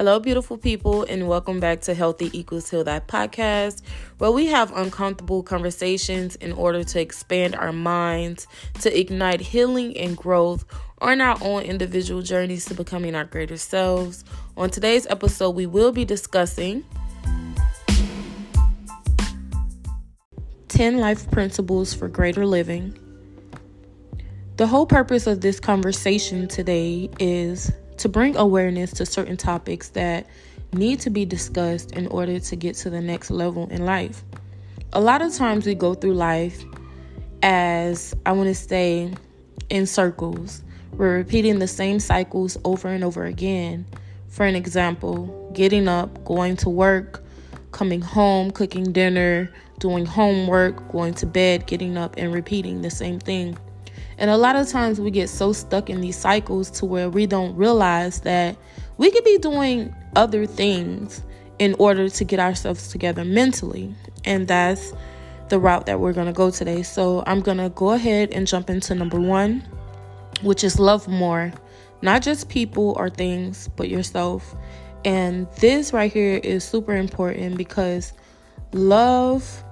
[0.00, 3.82] Hello, beautiful people, and welcome back to Healthy Equals HealThy podcast,
[4.16, 8.46] where we have uncomfortable conversations in order to expand our minds,
[8.80, 10.64] to ignite healing and growth
[11.02, 14.24] on our own individual journeys to becoming our greater selves.
[14.56, 16.82] On today's episode, we will be discussing
[20.68, 22.98] 10 life principles for greater living.
[24.56, 30.26] The whole purpose of this conversation today is to bring awareness to certain topics that
[30.72, 34.24] need to be discussed in order to get to the next level in life.
[34.94, 36.64] A lot of times we go through life
[37.42, 39.12] as I want to say
[39.68, 40.62] in circles.
[40.92, 43.84] We're repeating the same cycles over and over again.
[44.28, 47.22] For an example, getting up, going to work,
[47.72, 53.18] coming home, cooking dinner, doing homework, going to bed, getting up, and repeating the same
[53.18, 53.58] thing.
[54.20, 57.26] And a lot of times we get so stuck in these cycles to where we
[57.26, 58.54] don't realize that
[58.98, 61.22] we could be doing other things
[61.58, 63.94] in order to get ourselves together mentally.
[64.26, 64.92] And that's
[65.48, 66.82] the route that we're going to go today.
[66.82, 69.66] So I'm going to go ahead and jump into number one,
[70.42, 71.50] which is love more,
[72.02, 74.54] not just people or things, but yourself.
[75.06, 78.12] And this right here is super important because
[78.74, 79.64] love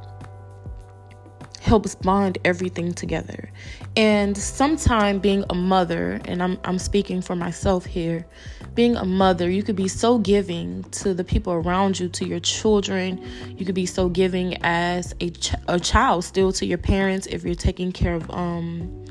[1.69, 3.51] helps bond everything together.
[3.97, 8.27] And sometimes being a mother, and I'm I'm speaking for myself here,
[8.75, 12.41] being a mother, you could be so giving to the people around you, to your
[12.41, 13.23] children.
[13.57, 17.45] You could be so giving as a ch- a child still to your parents if
[17.45, 19.05] you're taking care of um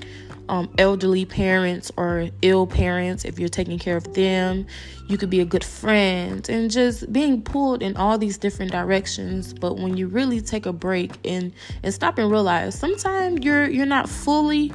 [0.50, 4.66] um, elderly parents or ill parents, if you're taking care of them,
[5.08, 9.54] you could be a good friend and just being pulled in all these different directions.
[9.54, 11.54] But when you really take a break and
[11.84, 14.74] and stop and realize sometimes you're you're not fully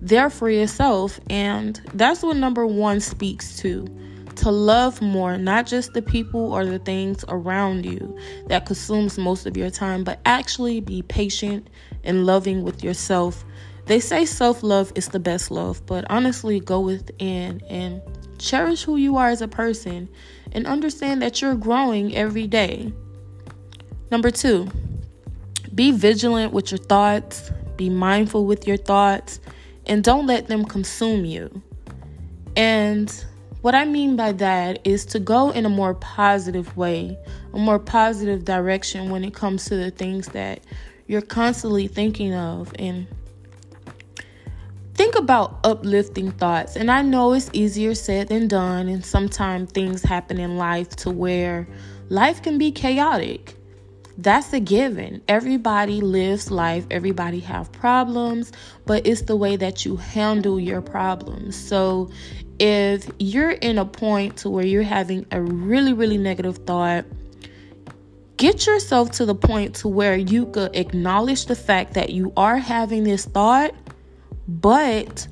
[0.00, 3.86] there for yourself, and that's what number one speaks to.
[4.36, 8.18] To love more, not just the people or the things around you
[8.48, 11.70] that consumes most of your time, but actually be patient
[12.02, 13.44] and loving with yourself
[13.86, 18.00] they say self love is the best love, but honestly, go within and
[18.38, 20.08] cherish who you are as a person
[20.52, 22.92] and understand that you're growing every day.
[24.10, 24.68] Number two,
[25.74, 29.40] be vigilant with your thoughts, be mindful with your thoughts,
[29.86, 31.62] and don't let them consume you.
[32.56, 33.12] And
[33.60, 37.18] what I mean by that is to go in a more positive way,
[37.52, 40.60] a more positive direction when it comes to the things that
[41.06, 43.06] you're constantly thinking of and
[45.14, 46.74] think about uplifting thoughts.
[46.74, 51.10] And I know it's easier said than done, and sometimes things happen in life to
[51.10, 51.68] where
[52.08, 53.56] life can be chaotic.
[54.18, 55.22] That's a given.
[55.28, 58.50] Everybody lives life, everybody have problems,
[58.86, 61.54] but it's the way that you handle your problems.
[61.56, 62.10] So
[62.58, 67.04] if you're in a point to where you're having a really really negative thought,
[68.36, 72.56] get yourself to the point to where you could acknowledge the fact that you are
[72.56, 73.74] having this thought
[74.48, 75.26] but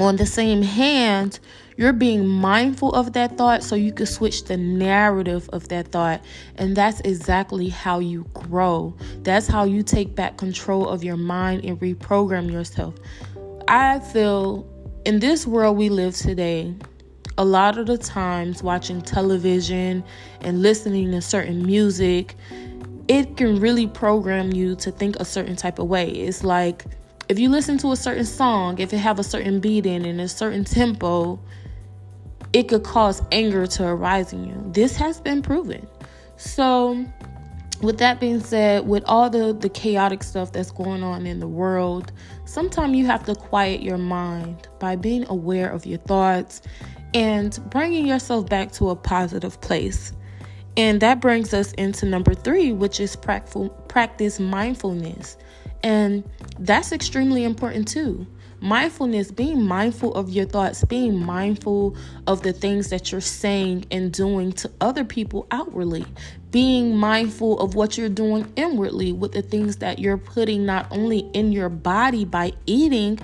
[0.00, 1.40] on the same hand,
[1.76, 6.20] you're being mindful of that thought so you can switch the narrative of that thought.
[6.56, 8.96] And that's exactly how you grow.
[9.22, 12.96] That's how you take back control of your mind and reprogram yourself.
[13.68, 14.66] I feel
[15.04, 16.74] in this world we live today,
[17.36, 20.02] a lot of the times watching television
[20.40, 22.34] and listening to certain music,
[23.06, 26.10] it can really program you to think a certain type of way.
[26.10, 26.84] It's like,
[27.28, 30.20] if you listen to a certain song, if it have a certain beat in and
[30.20, 31.38] a certain tempo,
[32.52, 34.62] it could cause anger to arise in you.
[34.72, 35.86] This has been proven.
[36.36, 37.04] So,
[37.82, 41.46] with that being said, with all the, the chaotic stuff that's going on in the
[41.46, 42.12] world,
[42.44, 46.62] sometimes you have to quiet your mind by being aware of your thoughts
[47.14, 50.12] and bringing yourself back to a positive place.
[50.76, 55.36] And that brings us into number three, which is practice mindfulness.
[55.82, 56.24] And
[56.58, 58.26] that's extremely important too.
[58.60, 61.96] Mindfulness, being mindful of your thoughts, being mindful
[62.26, 66.04] of the things that you're saying and doing to other people outwardly,
[66.50, 71.20] being mindful of what you're doing inwardly with the things that you're putting not only
[71.34, 73.18] in your body by eating,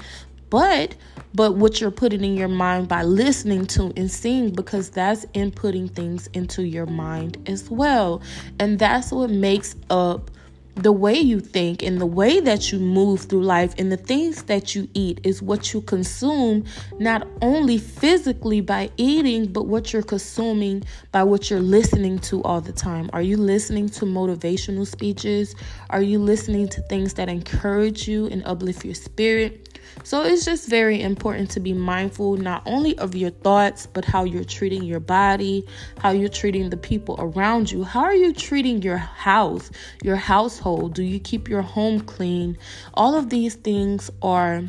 [0.50, 0.94] but
[1.34, 5.90] but what you're putting in your mind by listening to and seeing because that's inputting
[5.90, 8.22] things into your mind as well.
[8.60, 10.30] And that's what makes up
[10.76, 14.42] the way you think and the way that you move through life and the things
[14.44, 16.64] that you eat is what you consume,
[16.98, 20.82] not only physically by eating, but what you're consuming
[21.12, 23.08] by what you're listening to all the time.
[23.12, 25.54] Are you listening to motivational speeches?
[25.90, 29.68] Are you listening to things that encourage you and uplift your spirit?
[30.02, 34.24] So it's just very important to be mindful not only of your thoughts, but how
[34.24, 35.64] you're treating your body,
[35.98, 37.84] how you're treating the people around you.
[37.84, 39.70] How are you treating your house,
[40.02, 40.63] your household?
[40.64, 42.56] Do you keep your home clean?
[42.94, 44.62] All of these things are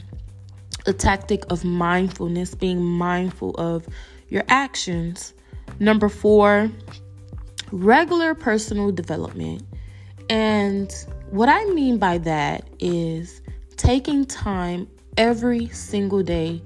[0.86, 3.88] a tactic of mindfulness, being mindful of
[4.28, 5.34] your actions.
[5.80, 6.70] Number four,
[7.72, 9.64] regular personal development.
[10.30, 10.94] And
[11.30, 13.42] what I mean by that is
[13.78, 16.62] taking time every single day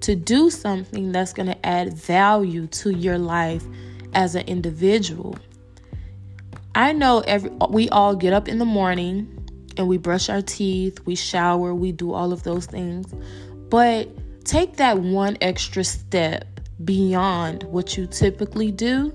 [0.00, 3.64] to do something that's going to add value to your life
[4.14, 5.36] as an individual.
[6.74, 9.36] I know every we all get up in the morning
[9.76, 13.12] and we brush our teeth, we shower, we do all of those things.
[13.68, 14.08] But
[14.44, 19.12] take that one extra step beyond what you typically do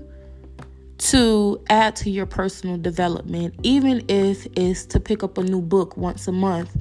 [0.98, 5.96] to add to your personal development, even if it's to pick up a new book
[5.96, 6.76] once a month.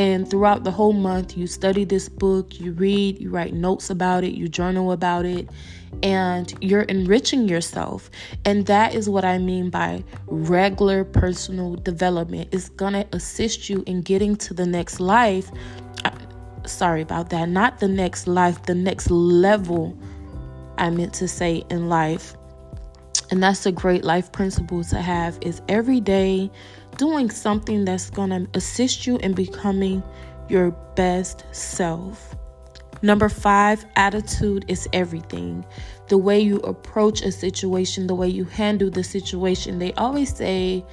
[0.00, 4.24] And throughout the whole month, you study this book, you read, you write notes about
[4.24, 5.46] it, you journal about it,
[6.02, 8.10] and you're enriching yourself.
[8.46, 12.48] And that is what I mean by regular personal development.
[12.50, 15.50] It's gonna assist you in getting to the next life
[16.66, 19.98] sorry about that, not the next life, the next level,
[20.78, 22.34] I meant to say in life.
[23.30, 26.50] And that's a great life principle to have is every day
[27.00, 30.02] doing something that's going to assist you in becoming
[30.50, 32.36] your best self.
[33.00, 35.64] Number five, attitude is everything.
[36.08, 39.78] The way you approach a situation, the way you handle the situation.
[39.78, 40.84] They always say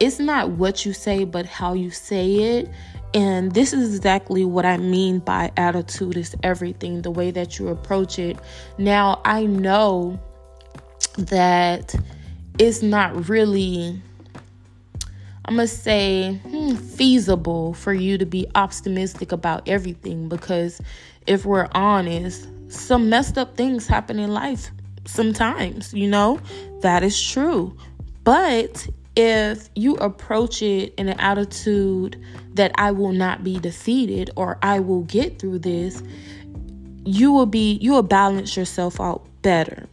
[0.00, 2.68] it's not what you say, but how you say it.
[3.14, 7.68] And this is exactly what I mean by attitude is everything, the way that you
[7.68, 8.36] approach it.
[8.78, 10.18] Now, I know
[11.18, 11.94] that
[12.58, 14.02] it's not really,
[15.44, 20.80] I'm going to say, hmm, feasible for you to be optimistic about everything because
[21.26, 24.70] if we're honest, some messed up things happen in life
[25.04, 26.40] sometimes, you know,
[26.80, 27.76] that is true.
[28.24, 32.22] But if you approach it in an attitude
[32.54, 36.02] that I will not be defeated or I will get through this,
[37.04, 39.88] you will be you will balance yourself out better.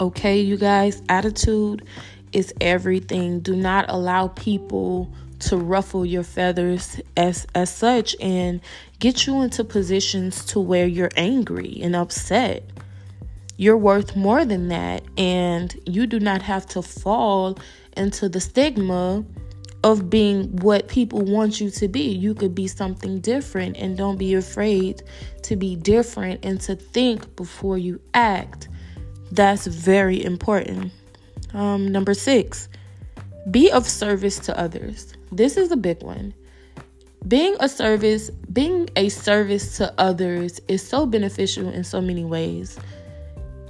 [0.00, 1.86] Okay, you guys, attitude
[2.34, 3.40] is everything.
[3.40, 8.60] Do not allow people to ruffle your feathers as as such and
[8.98, 12.64] get you into positions to where you're angry and upset.
[13.56, 17.58] You're worth more than that and you do not have to fall
[17.96, 19.24] into the stigma
[19.84, 22.10] of being what people want you to be.
[22.10, 25.02] You could be something different and don't be afraid
[25.42, 28.68] to be different and to think before you act.
[29.30, 30.90] That's very important.
[31.54, 32.68] Um, number six,
[33.50, 35.14] be of service to others.
[35.32, 36.34] This is a big one.
[37.26, 42.78] Being a service, being a service to others is so beneficial in so many ways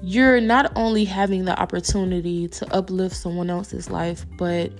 [0.06, 4.70] you're not only having the opportunity to uplift someone else's life, but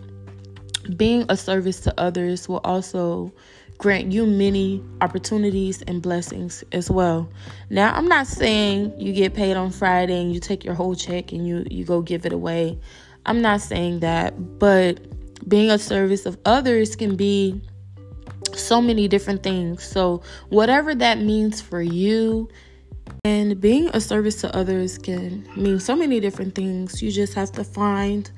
[0.98, 3.32] being a service to others will also
[3.78, 7.28] grant you many opportunities and blessings as well.
[7.70, 11.32] Now, I'm not saying you get paid on Friday and you take your whole check
[11.32, 12.78] and you you go give it away.
[13.26, 15.00] I'm not saying that, but
[15.48, 17.60] being a service of others can be
[18.54, 19.82] so many different things.
[19.82, 22.48] So, whatever that means for you,
[23.24, 27.02] and being a service to others can mean so many different things.
[27.02, 28.30] You just have to find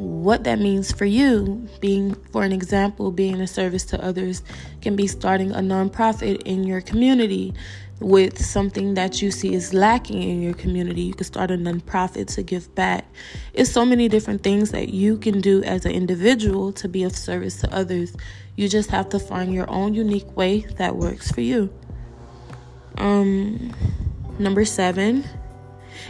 [0.00, 1.68] what that means for you.
[1.80, 4.42] Being, for an example, being a service to others
[4.80, 7.54] can be starting a nonprofit in your community
[8.00, 11.02] with something that you see is lacking in your community.
[11.02, 13.04] You can start a nonprofit to give back.
[13.52, 17.14] It's so many different things that you can do as an individual to be of
[17.14, 18.16] service to others.
[18.56, 21.72] You just have to find your own unique way that works for you.
[22.96, 23.74] Um
[24.38, 25.24] number seven.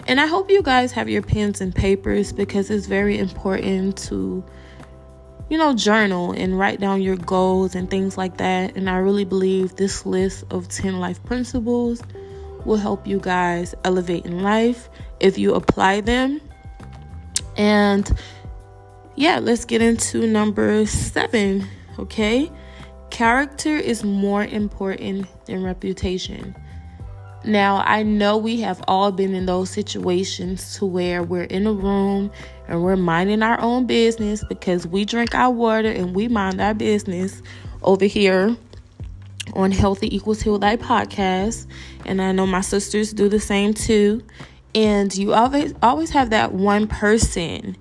[0.06, 4.44] And I hope you guys have your pens and papers because it's very important to,
[5.48, 8.76] you know, journal and write down your goals and things like that.
[8.76, 12.02] And I really believe this list of 10 life principles
[12.64, 16.40] will help you guys elevate in life if you apply them.
[17.56, 18.10] And
[19.16, 21.66] yeah, let's get into number seven,
[21.98, 22.50] okay?
[23.10, 26.54] Character is more important than reputation.
[27.44, 31.72] Now, I know we have all been in those situations to where we're in a
[31.72, 32.30] room
[32.68, 36.74] and we're minding our own business because we drink our water and we mind our
[36.74, 37.40] business
[37.82, 38.56] over here
[39.54, 41.66] on Healthy Equals Heal Life podcast.
[42.04, 44.22] And I know my sisters do the same too.
[44.74, 47.76] And you always always have that one person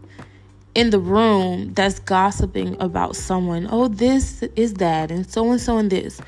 [0.74, 3.68] in the room that's gossiping about someone.
[3.70, 6.22] Oh, this is that, and so and so and this.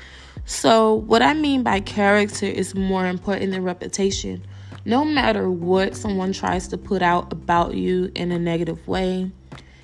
[0.44, 4.44] So, what I mean by character is more important than reputation.
[4.84, 9.30] No matter what someone tries to put out about you in a negative way,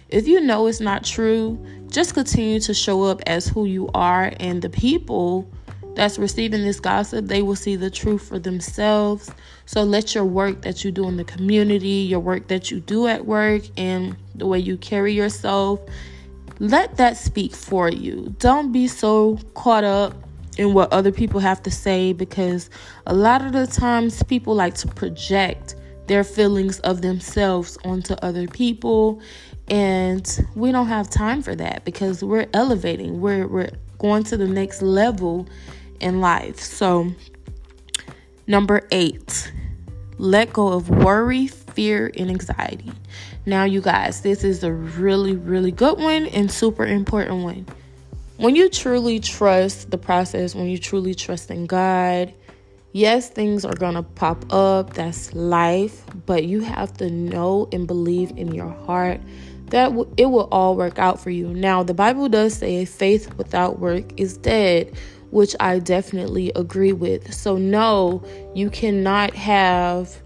[0.09, 4.33] if you know it's not true, just continue to show up as who you are,
[4.41, 5.49] and the people
[5.95, 9.31] that's receiving this gossip, they will see the truth for themselves.
[9.67, 13.07] So let your work that you do in the community, your work that you do
[13.07, 15.81] at work, and the way you carry yourself,
[16.61, 18.35] let that speak for you.
[18.39, 20.15] Don't be so caught up
[20.59, 22.69] in what other people have to say because
[23.07, 25.77] a lot of the times people like to project
[26.09, 29.21] their feelings of themselves onto other people
[29.69, 34.47] and we don't have time for that because we're elevating we're we're going to the
[34.47, 35.47] next level
[36.01, 36.59] in life.
[36.59, 37.13] So
[38.47, 39.53] number 8
[40.21, 42.91] let go of worry fear and anxiety.
[43.47, 47.67] Now you guys this is a really really good one and super important one
[48.39, 52.33] when you truly trust the process, when you truly trust in God,
[52.93, 54.95] yes, things are going to pop up.
[54.95, 56.05] That's life.
[56.25, 59.21] But you have to know and believe in your heart
[59.71, 61.49] that it will all work out for you.
[61.49, 64.97] Now, the Bible does say faith without work is dead,
[65.31, 67.35] which I definitely agree with.
[67.35, 68.23] So, no,
[68.55, 70.23] you cannot have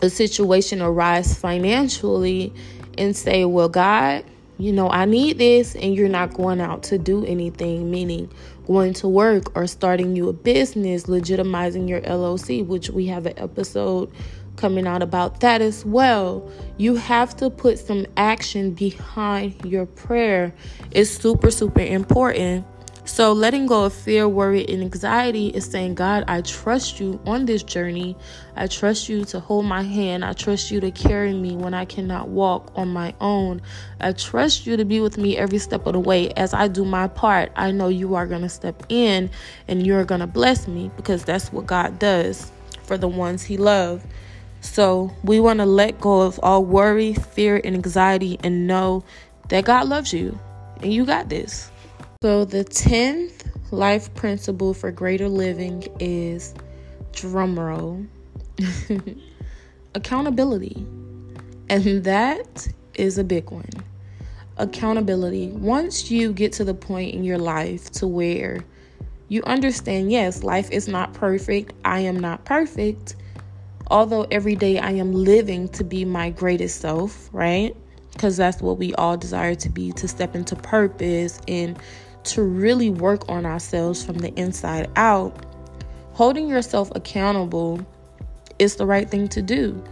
[0.00, 2.54] a situation arise financially
[2.96, 4.24] and say, well, God,
[4.60, 8.30] you know, I need this, and you're not going out to do anything, meaning
[8.66, 13.38] going to work or starting you a business, legitimizing your LLC, which we have an
[13.38, 14.12] episode
[14.56, 16.50] coming out about that as well.
[16.76, 20.54] You have to put some action behind your prayer.
[20.90, 22.66] It's super, super important
[23.06, 27.46] so, letting go of fear, worry, and anxiety is saying, God, I trust you on
[27.46, 28.14] this journey.
[28.56, 30.24] I trust you to hold my hand.
[30.24, 33.62] I trust you to carry me when I cannot walk on my own.
[34.00, 36.30] I trust you to be with me every step of the way.
[36.32, 39.30] As I do my part, I know you are going to step in
[39.66, 42.52] and you're going to bless me because that's what God does
[42.82, 44.04] for the ones He loves.
[44.60, 49.04] So, we want to let go of all worry, fear, and anxiety and know
[49.48, 50.38] that God loves you
[50.82, 51.70] and you got this.
[52.22, 56.52] So, the 10th life principle for greater living is
[57.12, 58.06] drumroll
[59.94, 60.86] accountability.
[61.70, 63.70] And that is a big one.
[64.58, 65.48] Accountability.
[65.52, 68.66] Once you get to the point in your life to where
[69.28, 73.16] you understand, yes, life is not perfect, I am not perfect.
[73.86, 77.74] Although every day I am living to be my greatest self, right?
[78.12, 81.78] Because that's what we all desire to be to step into purpose and
[82.24, 85.44] to really work on ourselves from the inside out,
[86.12, 87.84] holding yourself accountable
[88.58, 89.82] is the right thing to do.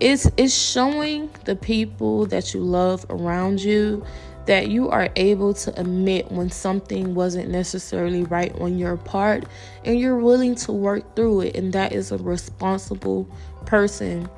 [0.00, 4.04] It's, it's showing the people that you love around you
[4.46, 9.44] that you are able to admit when something wasn't necessarily right on your part
[9.84, 11.56] and you're willing to work through it.
[11.56, 13.28] And that is a responsible
[13.66, 14.28] person.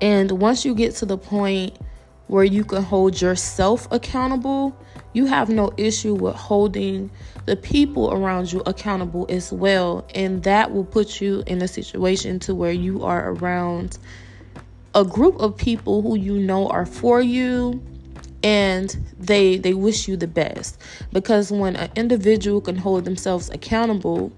[0.00, 1.78] And once you get to the point
[2.28, 4.74] where you can hold yourself accountable,
[5.12, 7.10] you have no issue with holding
[7.46, 12.38] the people around you accountable as well and that will put you in a situation
[12.38, 13.98] to where you are around
[14.94, 17.80] a group of people who you know are for you
[18.42, 20.80] and they they wish you the best.
[21.12, 24.32] Because when an individual can hold themselves accountable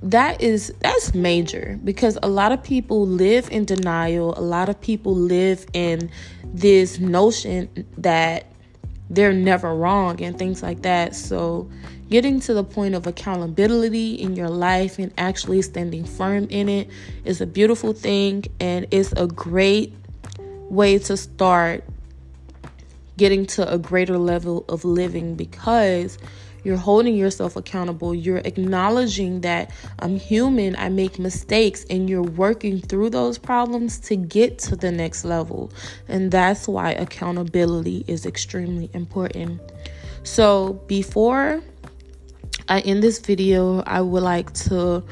[0.00, 4.38] that is that's major because a lot of people live in denial.
[4.38, 6.10] A lot of people live in
[6.44, 8.47] this notion that
[9.10, 11.14] they're never wrong and things like that.
[11.14, 11.68] So,
[12.10, 16.88] getting to the point of accountability in your life and actually standing firm in it
[17.24, 19.94] is a beautiful thing and it's a great
[20.70, 21.84] way to start
[23.16, 26.18] getting to a greater level of living because
[26.64, 28.14] you're holding yourself accountable.
[28.14, 34.16] You're acknowledging that I'm human, I make mistakes, and you're working through those problems to
[34.16, 35.70] get to the next level.
[36.08, 39.60] And that's why accountability is extremely important.
[40.24, 41.62] So, before
[42.68, 45.02] I end this video, I would like to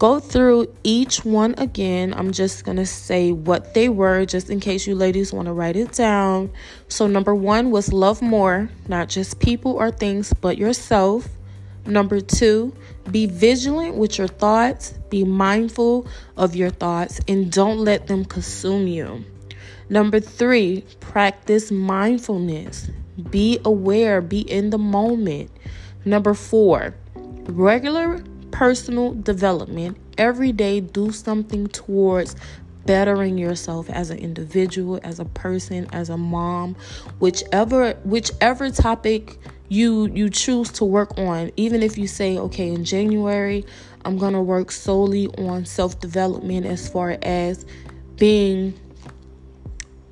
[0.00, 2.14] go through each one again.
[2.16, 5.52] I'm just going to say what they were just in case you ladies want to
[5.52, 6.50] write it down.
[6.88, 11.28] So, number one was love more, not just people or things, but yourself.
[11.84, 12.74] Number two,
[13.10, 18.86] be vigilant with your thoughts, be mindful of your thoughts, and don't let them consume
[18.86, 19.24] you.
[19.90, 22.90] Number three, practice mindfulness.
[23.28, 25.50] Be aware, be in the moment.
[26.06, 26.94] Number four,
[27.48, 29.96] regular personal development.
[30.18, 32.36] Every day, do something towards
[32.86, 36.76] bettering yourself as an individual, as a person, as a mom,
[37.18, 39.38] whichever whichever topic
[39.68, 43.64] you you choose to work on even if you say okay in January
[44.04, 47.64] I'm to work solely on self-development as far as
[48.16, 48.74] being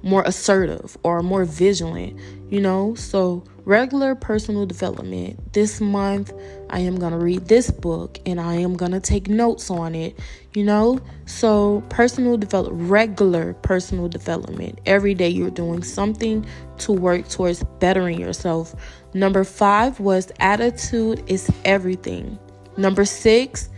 [0.02, 2.94] more assertive or more vigilant, you know?
[2.94, 5.52] So, regular personal development.
[5.52, 6.32] This month,
[6.70, 9.94] I am going to read this book and I am going to take notes on
[9.94, 10.18] it,
[10.54, 11.00] you know?
[11.26, 14.80] So, personal development, regular personal development.
[14.86, 16.46] Every day you're doing something
[16.78, 18.74] to work towards bettering yourself.
[19.14, 22.38] Number five was attitude is everything.
[22.76, 23.68] Number six,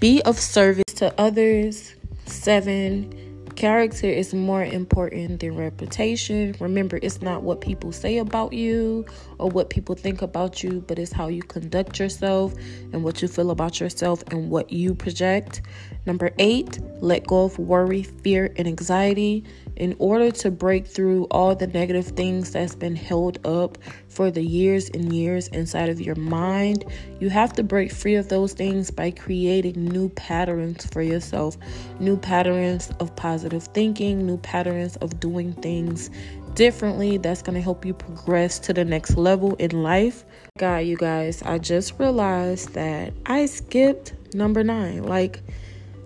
[0.00, 1.94] be of service to others.
[2.26, 3.31] Seven,
[3.62, 6.56] Character is more important than reputation.
[6.58, 9.06] Remember, it's not what people say about you
[9.38, 12.54] or what people think about you, but it's how you conduct yourself
[12.92, 15.62] and what you feel about yourself and what you project.
[16.06, 19.44] Number eight, let go of worry, fear, and anxiety
[19.76, 24.42] in order to break through all the negative things that's been held up for the
[24.42, 26.84] years and years inside of your mind.
[27.20, 31.56] You have to break free of those things by creating new patterns for yourself,
[31.98, 36.10] new patterns of positive thinking, new patterns of doing things
[36.54, 40.24] differently that's going to help you progress to the next level in life.
[40.58, 45.04] God, you guys, I just realized that I skipped number 9.
[45.04, 45.42] Like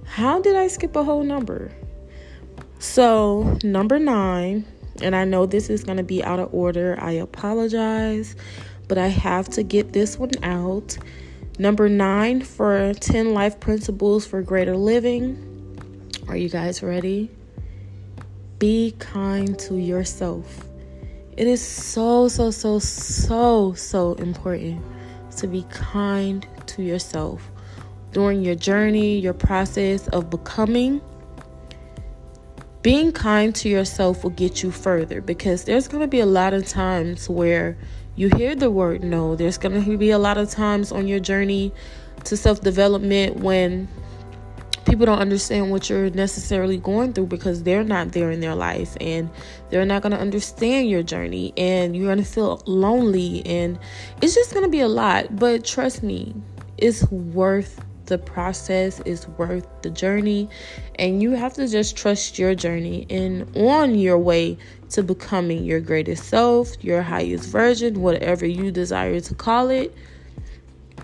[0.07, 1.71] how did I skip a whole number?
[2.79, 4.65] So, number nine,
[5.01, 6.97] and I know this is going to be out of order.
[7.01, 8.37] I apologize,
[8.87, 10.99] but I have to get this one out.
[11.59, 16.13] Number nine for 10 life principles for greater living.
[16.29, 17.31] Are you guys ready?
[18.59, 20.67] Be kind to yourself.
[21.37, 24.83] It is so, so, so, so, so important
[25.37, 27.51] to be kind to yourself
[28.13, 31.01] during your journey, your process of becoming
[32.87, 36.55] being kind to yourself will get you further because there's going to be a lot
[36.55, 37.77] of times where
[38.15, 39.35] you hear the word no.
[39.35, 41.73] There's going to be a lot of times on your journey
[42.23, 43.89] to self development when
[44.89, 48.97] people don't understand what you're necessarily going through because they're not there in their life
[49.01, 49.31] and
[49.71, 53.81] they're not going to understand your journey and you're going to feel lonely and
[54.23, 55.35] it's just going to be a lot.
[55.35, 56.37] But trust me,
[56.79, 60.49] it's worth the process is worth the journey
[60.99, 64.57] and you have to just trust your journey and on your way
[64.91, 69.95] to becoming your greatest self, your highest version, whatever you desire to call it.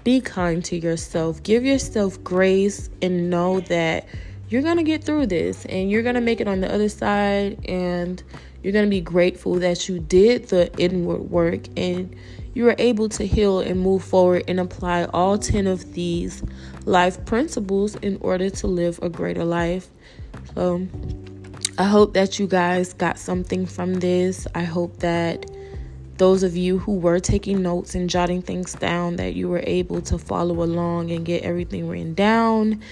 [0.05, 1.43] Be kind to yourself.
[1.43, 4.07] Give yourself grace and know that
[4.53, 6.91] you're going to get through this and you're going to make it on the other
[6.91, 8.23] side and
[8.63, 12.15] you're going to be grateful that you did the inward work and
[12.53, 16.43] you are able to heal and move forward and apply all 10 of these
[16.85, 19.89] life principles in order to live a greater life.
[20.55, 20.87] So,
[21.79, 24.47] I hope that you guys got something from this.
[24.55, 25.51] I hope that
[26.19, 30.03] those of you who were taking notes and jotting things down that you were able
[30.03, 32.83] to follow along and get everything written down.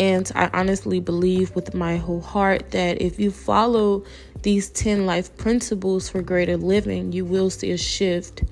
[0.00, 4.04] And I honestly believe with my whole heart that if you follow
[4.42, 8.42] these 10 life principles for greater living, you will see a shift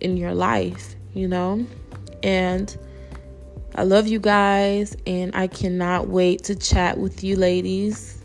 [0.00, 1.64] in your life, you know?
[2.22, 2.76] And
[3.74, 8.22] I love you guys, and I cannot wait to chat with you ladies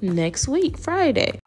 [0.00, 1.38] next week, Friday.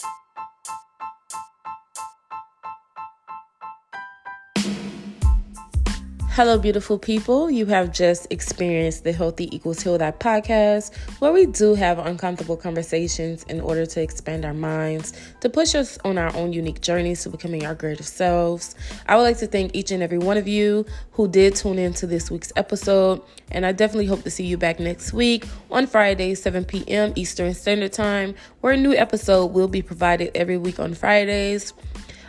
[6.39, 7.52] Hello, beautiful people.
[7.52, 13.43] You have just experienced the Healthy Equals HealThy podcast, where we do have uncomfortable conversations
[13.49, 17.30] in order to expand our minds, to push us on our own unique journeys to
[17.30, 18.73] becoming our greatest selves.
[19.06, 21.93] I would like to thank each and every one of you who did tune in
[21.95, 23.21] to this week's episode,
[23.52, 27.12] and I definitely hope to see you back next week on Friday, 7 p.m.
[27.17, 31.73] Eastern Standard Time, where a new episode will be provided every week on Fridays.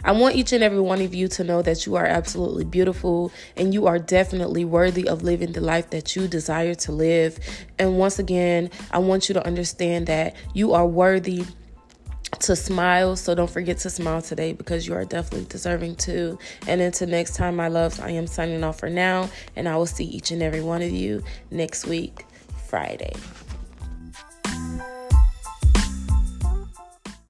[0.05, 3.33] I want each and every one of you to know that you are absolutely beautiful
[3.57, 7.39] and you are definitely worthy of living the life that you desire to live.
[7.79, 11.45] And once again, I want you to understand that you are worthy
[12.41, 13.17] to smile.
[13.17, 16.39] So don't forget to smile today because you are definitely deserving to.
[16.67, 19.29] And until next time, my loves, I am signing off for now.
[19.57, 22.25] And I will see each and every one of you next week,
[22.69, 23.13] Friday.